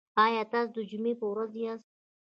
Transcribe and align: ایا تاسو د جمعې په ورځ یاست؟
ایا 0.25 0.43
تاسو 0.51 0.71
د 0.77 0.79
جمعې 0.89 1.13
په 1.19 1.25
ورځ 1.31 1.51
یاست؟ 1.63 1.89